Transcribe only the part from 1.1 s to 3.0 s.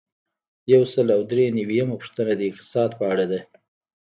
او درې نوي یمه پوښتنه د اقتصاد